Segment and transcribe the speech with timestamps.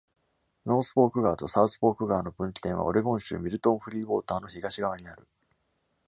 [0.65, 5.27] ノースフォーク川とサウスフォーク川の分岐点はオレゴン州ミルトン・フリーウォーターの東側にある。